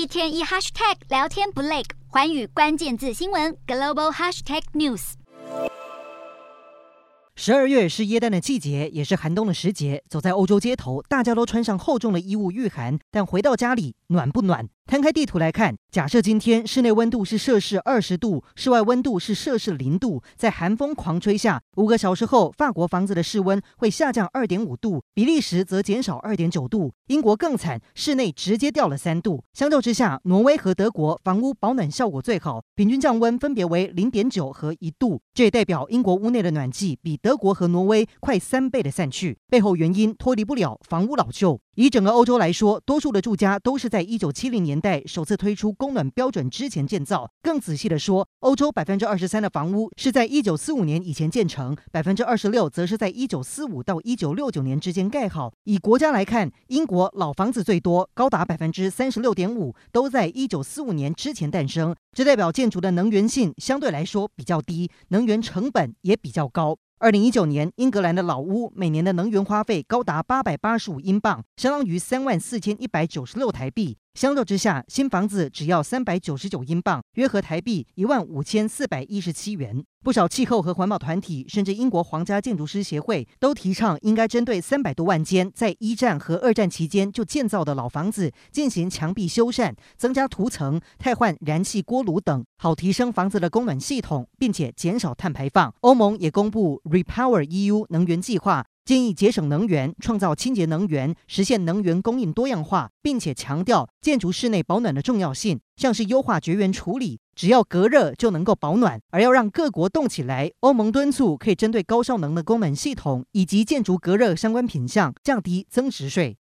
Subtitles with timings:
[0.00, 5.12] 一天一 hashtag 聊天不累，环宇关键字新闻 global hashtag news。
[7.36, 10.02] 十二月是耶诞的季节，也是寒冬的时节。
[10.08, 14.70] 走在欧洲街头，大家都穿上厚重的衣物御寒，但回到家里暖不暖？
[14.90, 29.44] 摊开地图来看，假设今天室内温度是摄氏二十度，室外温度是摄氏零度，在寒风狂吹下，五个小时后，法国房子的室温会下降二点五度，比利时则减少二点九度，英国更惨，室内直接掉了三度。
[29.52, 39.38] 相较之下，挪威和德国房屋保暖效果最好，平均降温分别为零点九和一度，这也代表英国屋内的暖气比德国和挪威快三倍的散去。
[39.48, 41.60] 背后原因脱离不了房屋老旧。
[41.80, 47.30] 以整个欧洲来说，多数的住家都是在一九七零年代首次推出供暖标准之前建造。
[47.40, 55.54] 更仔细的说，欧洲百分之二十三的房屋是在一九四五年以前建成，百分之二十六则是在一九四五到一九六九年之间盖好。
[55.64, 66.76] 以国家来看，英国老房子最多，高达百分之三十六点五都在一九四五年之前诞生，这代表建筑的能源性相对来说比较低，能源成本也比较高。
[67.02, 73.96] 二零一九年，英格兰的老屋每年的能源花费高达八百八十五英镑，相当于三万四千一百九十六台币。
[74.14, 79.84] 相较之下，新房子只要三百九十九英镑，约合台币一万五千四百一十七元。
[80.02, 95.72] 不少气候和环保团体，甚至英国皇家建筑师协会，都提倡应该针对三百多万间在一战和二战期间就建造的老房子进行墙壁修缮、增加涂层、汰换燃气锅炉等，好提升房子的供暖系统，并且减少碳排放。
[95.82, 98.66] 欧盟也公布 Repower EU 能源计划。
[98.84, 109.00] 建议节省能源，创造清洁能源，实现能源供应多样化，并且强调建筑室内保暖的重要性，像是优化绝缘处理，只要隔热就能够保暖。
[109.10, 116.28] 而要让各国动起来，欧盟敦促可以针对高效能的功能系统以及建筑隔热相关品项降低增值税。